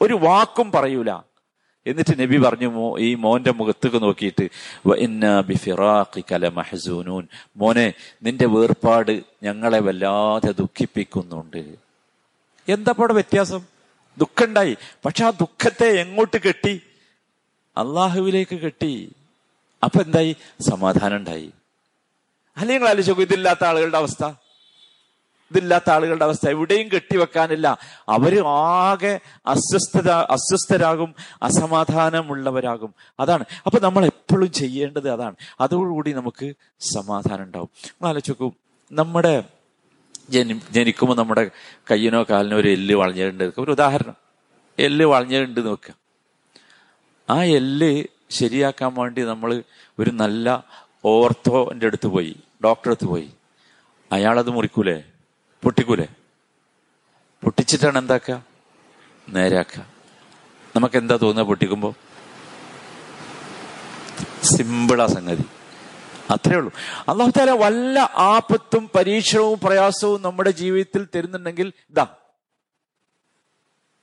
ഒരു 0.00 0.14
വാക്കും 0.14 0.72
പറയൂല. 0.72 1.10
എന്നിട്ട് 1.86 2.20
നബി 2.20 2.36
പറഞ്ഞു 2.38 2.66
മോ 2.66 2.98
ഈ 2.98 3.14
മോന്റെ 3.14 3.52
മുഖത്തേക്ക് 3.52 4.02
നോക്കിയിട്ട് 4.02 4.48
മോനെ 7.56 7.92
നിന്റെ 8.22 8.46
വേർപാട് 8.46 9.22
ഞങ്ങളെ 9.42 9.78
വല്ലാതെ 9.78 10.52
ദുഃഖിപ്പിക്കുന്നുണ്ട്. 10.52 11.74
എന്താ 12.68 12.94
അവിടെ 12.98 13.12
വ്യത്യാസം? 13.12 13.60
ദുഃഖമുണ്ടായി 14.18 14.76
പക്ഷെ 15.04 15.24
ആ 15.24 15.30
ദുഃഖത്തെ 15.30 15.86
എങ്ങോട്ട് 15.86 16.36
കെട്ടി? 16.36 16.80
അള്ളാഹുവിലേക്ക് 17.76 18.56
കെട്ടി. 18.56 19.12
അപ്പൊ 19.84 20.02
എന്തായി? 20.02 20.36
സമാധാനം 20.60 21.16
ഉണ്ടായി. 21.16 21.50
അല്ലെങ്കിൽ 22.56 22.88
ആലോചിച്ചു 22.88 23.12
ഇതില്ലാത്ത 23.12 23.64
ആളുകളുടെ 23.64 23.98
അവസ്ഥ? 23.98 24.43
ഇതില്ലാത്ത 25.50 25.90
ആളുകളുടെ 25.90 26.24
അവസ്ഥ 26.24 26.48
എവിടെയും 26.48 26.88
കെട്ടിവെക്കാനില്ല. 26.94 27.78
അവർ 28.08 28.46
ആകെ 28.46 29.20
അസ്വസ്ഥത 29.46 30.10
അസ്വസ്ഥരാകും 30.10 31.14
അസമാധാനമുള്ളവരാകും. 31.42 32.94
അതാണ്. 33.20 33.44
അപ്പൊ 33.66 33.78
നമ്മൾ 33.78 34.06
എപ്പോഴും 34.06 34.52
ചെയ്യേണ്ടത് 34.52 35.10
അതാണ്. 35.10 35.34
അതോടുകൂടി 35.60 36.12
നമുക്ക് 36.12 36.54
സമാധാനം 36.94 37.42
ഉണ്ടാവും. 37.42 37.68
ആലോചിക്കൂ 38.06 38.52
നമ്മുടെ 38.92 39.44
ജനി 40.30 40.60
ജനിക്കുമ്പോൾ 40.70 41.16
നമ്മുടെ 41.16 41.50
കയ്യിനോ 41.90 42.22
കാലിനോ 42.22 42.56
ഒരു 42.56 42.68
എല്ല് 42.68 42.94
വളഞ്ഞിട്ടുണ്ട്. 42.94 43.44
ഒരു 43.58 43.70
ഉദാഹരണം. 43.70 44.14
എല്ല് 44.78 45.04
വളഞ്ഞിട്ടുണ്ട് 45.04 45.66
നോക്കുക 45.66 45.94
ആ 47.30 47.42
എല്ല് 47.42 48.04
ശരിയാക്കാൻ 48.30 48.94
വേണ്ടി 48.94 49.22
നമ്മൾ 49.22 49.62
ഒരു 49.98 50.10
നല്ല 50.10 50.64
ഓർത്തോന്റെ 51.04 51.86
അടുത്ത് 51.86 52.06
പോയി. 52.06 52.36
ഡോക്ടറെ 52.64 52.88
അടുത്ത് 52.88 53.04
പോയി. 53.04 53.30
അയാളത് 54.12 54.50
മുറിക്കൂലേ? 54.50 55.02
പൊട്ടിക്കൂലേ? 55.64 56.08
പൊട്ടിച്ചിട്ടാണ് 57.44 57.98
എന്താക്കുക? 57.98 58.44
നേരാക്കുക 59.28 59.86
നമുക്ക് 60.76 60.96
എന്താ 60.96 61.16
തോന്നുക 61.16 61.44
പൊട്ടിക്കുമ്പോ? 61.44 61.94
സിമ്പിളാ 64.42 65.06
സംഗതി. 65.06 65.44
അത്രേ 66.30 66.56
ഉള്ളൂ. 66.56 66.72
അള്ളാഹുത്താല 67.08 67.50
വല്ല 67.50 67.98
ആപത്തും 68.14 68.90
പരീക്ഷണവും 68.94 69.60
പ്രയാസവും 69.60 70.22
നമ്മുടെ 70.22 70.50
ജീവിതത്തിൽ 70.50 71.06
തരുന്നുണ്ടെങ്കിൽ 71.14 71.72
ഇതാ. 71.90 72.06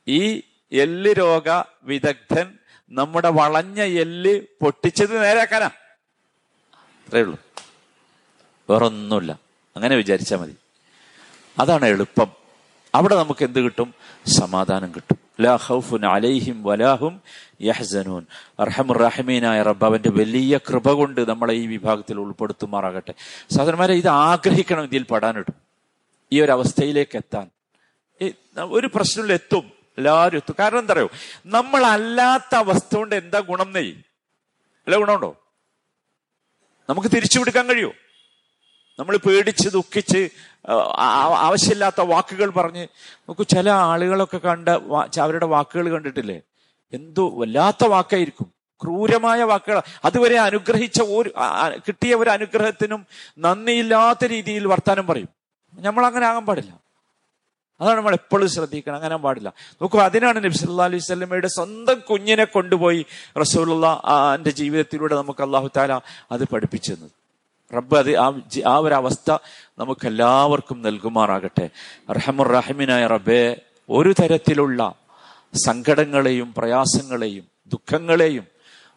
ഈ 0.07 0.43
എല്ല് 0.71 1.11
രോഗ 1.11 1.63
വിദഗ്ധൻ 1.83 2.57
നമ്മുടെ 2.89 3.29
വളഞ്ഞ 3.29 3.81
എല്ല് 3.81 4.41
പൊട്ടിച്ചത് 4.61 5.23
നേരാക്കാനാ 5.23 5.69
അത്രേ 6.75 7.21
ഉള്ളൂ. 7.21 7.39
വേറൊന്നുമില്ല. 8.69 9.39
അങ്ങനെ 9.75 9.95
വിചാരിച്ചാൽ 9.95 10.37
മതി. 10.37 10.55
അതാണ് 11.60 11.86
എളുപ്പം. 11.86 12.31
അവിടെ 12.96 13.15
നമുക്ക് 13.15 13.46
എന്ത് 13.46 13.60
കിട്ടും? 13.60 13.93
സമാധാനം 14.27 14.91
കിട്ടും. 14.96 15.17
ലാ 15.41 15.60
അലൈഹിം 16.12 16.63
വലാഹും 16.63 17.22
യഹ്സനൂൻ. 17.62 18.25
അർഹമുറഹിമീനായ 18.60 19.62
റബ്ബ് 19.62 19.86
അവന്റെ 19.86 20.10
വലിയ 20.10 20.58
കൃപ 20.58 20.91
കൊണ്ട് 20.91 21.29
നമ്മളെ 21.29 21.53
ഈ 21.53 21.65
വിഭാഗത്തിൽ 21.67 22.20
ഉൾപ്പെടുത്തുമാറാകട്ടെ. 22.20 23.13
സഹോദരന്മാരെ 23.51 23.93
ഇത് 23.93 24.08
ആഗ്രഹിക്കണം 24.08 24.84
ഇതിൽ 24.84 25.03
പെടാനിടും. 25.03 25.53
ഈ 26.31 26.41
ഒരു 26.41 26.51
അവസ്ഥയിലേക്ക് 26.51 27.17
എത്താൻ. 27.17 27.50
ഒരു 28.60 28.89
പ്രശ്നമില്ല 28.96 29.34
എത്തും. 29.34 29.72
എല്ലാവരും 29.98 30.38
എത്തും. 30.38 30.55
കാരണം 30.60 30.79
എന്താ 30.79 30.93
പറയുക 30.93 31.10
നമ്മളല്ലാത്ത 31.46 32.55
അവസ്ഥ 32.55 32.96
കൊണ്ട് 32.96 33.15
എന്താ 33.15 33.39
ഗുണം 33.39 33.74
നെയ്? 33.74 33.91
അല്ല 34.86 34.98
ഗുണമുണ്ടോ? 34.98 35.38
നമുക്ക് 36.89 37.08
തിരിച്ചു 37.15 37.39
കൊടുക്കാൻ 37.39 37.65
കഴിയുമോ? 37.67 37.93
നമ്മൾ 39.01 39.17
പേടിച്ച് 39.17 39.67
ദുഃഖിച്ച് 39.70 40.29
ആവശ്യമില്ലാത്ത 41.46 42.01
വാക്കുകൾ 42.01 42.50
പറഞ്ഞ് 42.50 42.84
നമുക്ക് 42.84 43.48
ചില 43.48 43.70
ആളുകളൊക്കെ 43.70 44.38
കണ്ട 44.38 44.70
അവരുടെ 45.25 45.46
വാക്കുകൾ 45.46 45.89
കണ്ടിട്ടില്ലേ? 45.93 46.41
എന്തോ 46.93 47.24
വല്ലാത്ത 47.39 47.84
വാക്കായിരിക്കും. 47.88 48.48
ക്രൂരമായ 48.84 49.43
വാക്കുകൾ 49.43 49.81
അതുവരെ 50.05 50.38
അനുഗ്രഹിച്ച 50.39 51.01
ഒരു 51.01 51.29
കിട്ടിയ 51.88 52.15
ഒരു 52.15 52.29
അനുഗ്രഹത്തിനും 52.29 53.01
നന്ദിയില്ലാത്ത 53.38 54.25
രീതിയിൽ 54.34 54.67
വർത്താനം 54.67 55.08
പറയും. 55.08 55.29
നമ്മൾ 55.74 56.05
അങ്ങനെ 56.05 56.25
ആകാൻ 56.25 56.46
പാടില്ല. 56.46 56.72
അതാണ് 57.81 57.98
നമ്മൾ 57.98 58.13
എപ്പോഴും 58.13 58.50
ശ്രദ്ധിക്കണം. 58.50 58.96
അങ്ങനെ 58.96 59.17
പാടില്ല. 59.17 59.53
നോക്കൂ 59.81 60.00
അതിനാണ് 60.00 60.39
നബി 60.46 60.81
അലൈഹി 60.84 61.03
സ്വലമയുടെ 61.08 61.48
സ്വന്തം 61.48 61.98
കുഞ്ഞിനെ 62.10 62.43
കൊണ്ടുപോയി 62.43 63.05
റസൂലുള്ള 63.41 63.88
എന്റെ 64.36 64.51
ജീവിതത്തിലൂടെ 64.60 65.15
നമുക്ക് 65.15 65.43
അള്ളാഹു 65.48 65.70
താല 65.77 66.01
അത് 66.31 66.43
പഠിപ്പിച്ചത് 66.53 67.20
റബ്ബ് 67.73 67.97
അത് 67.97 68.11
ആ 68.15 68.27
ആ 68.65 68.75
ഒരു 68.79 68.93
അവസ്ഥ 68.93 69.31
നമുക്ക് 69.79 70.07
എല്ലാവർക്കും 70.07 70.81
നൽകുമാറാകട്ടെ 70.81 71.65
റഹമുറഹിമിനായ 72.17 73.03
റബ്ബെ 73.07 73.43
ഒരു 73.89 74.11
തരത്തിലുള്ള 74.19 74.81
സങ്കടങ്ങളെയും 75.53 76.49
പ്രയാസങ്ങളെയും 76.57 77.45
ദുഃഖങ്ങളെയും 77.71 78.45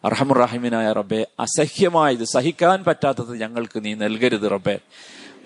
അറഹമുറഹിമിനായ 0.03 0.87
റബ്ബെ 0.91 1.21
അസഹ്യമായത് 1.39 2.25
സഹിക്കാൻ 2.33 2.83
പറ്റാത്തത് 2.83 3.33
ഞങ്ങൾക്ക് 3.39 3.85
നീ 3.85 3.93
നൽകരുത് 3.93 4.47
റബ്ബെ. 4.51 4.75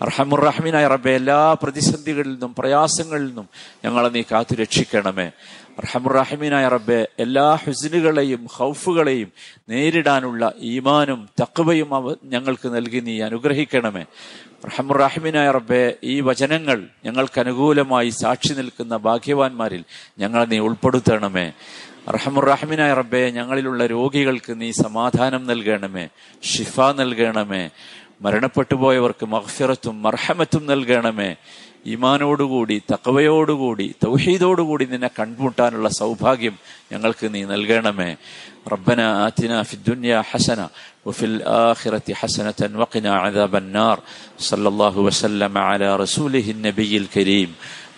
അർഹമുറഹമിനായ 0.01 0.87
റബ്ബെ 0.87 1.11
എല്ലാ 1.11 1.53
പ്രതിസന്ധികളിൽ 1.53 2.31
നിന്നും 2.31 2.55
പ്രയാസങ്ങളിൽ 2.55 3.25
നിന്നും 3.25 3.47
ഞങ്ങളെ 3.85 4.09
നീ 4.09 4.21
കാത്തു 4.21 4.55
രക്ഷിക്കണമേ. 4.55 5.31
അർഹമുറഹ്മീനായ 5.79 6.67
റബ്ബെ 6.67 7.07
എല്ലാ 7.19 7.55
ഹുസിനുകളെയും 7.55 8.47
ഹൗഫുകളെയും 8.55 9.31
നേരിടാനുള്ള 9.69 10.53
ഈമാനും 10.61 11.29
തക്കവയും 11.41 11.93
അവ 11.95 12.15
ഞങ്ങൾക്ക് 12.23 12.75
നൽകി 12.75 12.99
നീ 12.99 13.21
അനുഗ്രഹിക്കണമേ. 13.21 14.05
റഹമുറാഹിമിനായ 14.65 15.51
റബ്ബെ 15.51 15.95
ഈ 16.03 16.21
വചനങ്ങൾ 16.21 16.87
ഞങ്ങൾക്ക് 17.05 17.39
അനുകൂലമായി 17.39 18.09
സാക്ഷി 18.09 18.53
നിൽക്കുന്ന 18.53 18.97
ഭാഗ്യവാന്മാരിൽ 18.97 19.83
ഞങ്ങളെ 20.19 20.45
നീ 20.45 20.59
ഉൾപ്പെടുത്തണമേ. 20.59 21.51
റഹമുറാഹിമിനായ 22.09 22.93
റബ്ബെ 22.93 23.29
ഞങ്ങളിലുള്ള 23.29 23.85
രോഗികൾക്ക് 23.85 24.61
നീ 24.61 24.71
സമാധാനം 24.71 25.47
നൽകണമേ 25.47 26.07
ഷിഫ 26.43 26.79
നൽകണമേ. 26.81 27.69
മരണപ്പെട്ടു 28.24 28.74
പോയവർക്ക് 28.82 29.24
മഹ്ഫിറത്തും 29.34 29.96
മർഹമത്തും 30.06 30.64
നൽകണമേ 30.72 31.30
ഈമാനോടുകൂടി 31.92 32.76
തക്കവയോടുകൂടി 32.90 33.86
തൗഹീദോടുകൂടി 34.04 34.84
നിന്നെ 34.92 35.10
കണ്ടുമുട്ടാനുള്ള 35.18 35.88
സൗഭാഗ്യം 36.00 36.56
ഞങ്ങൾക്ക് 36.92 37.26
നീ 37.34 37.42
നൽകണമേ 37.54 38.10
ربنا 38.66 39.26
آتنا 39.26 39.62
في 39.62 39.74
الدنيا 39.74 40.22
حسنة 40.22 40.66
وفي 41.06 41.24
الآخرة 41.24 42.14
حسنة 42.14 42.60
وقنا 42.74 43.12
عذاب 43.16 43.56
النار 43.56 43.98
صلى 44.40 44.68
الله 44.68 44.98
وسلم 44.98 45.58
على 45.60 45.96
رسوله 45.96 46.46
النبي 46.50 46.96
الكريم 46.96 47.50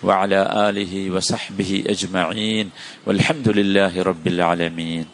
وعلى 0.03 0.41
آله 0.69 1.11
وصحبه 1.11 1.85
أجمعين 1.87 2.67
والحمد 3.07 3.49
لله 3.51 4.03
رب 4.03 4.27
العالمين 4.27 5.07